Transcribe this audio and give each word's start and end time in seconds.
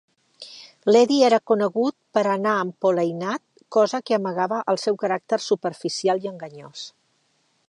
L'Eddie 0.91 1.27
era 1.27 1.39
conegut 1.51 1.95
per 2.19 2.23
anar 2.31 2.55
empolainat; 2.63 3.45
cosa 3.79 4.03
que 4.09 4.19
amagava 4.21 4.65
el 4.75 4.83
seu 4.89 5.01
caràcter 5.05 5.43
superficial 5.53 6.27
i 6.27 6.31
enganyós. 6.37 6.93